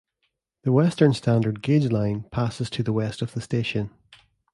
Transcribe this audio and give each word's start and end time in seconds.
The 0.63 0.71
Western 0.71 1.13
standard 1.13 1.61
gauge 1.61 1.91
line 1.91 2.23
passes 2.31 2.71
to 2.71 2.81
the 2.81 2.91
west 2.91 3.21
of 3.21 3.33
the 3.35 3.41
station. 3.41 3.91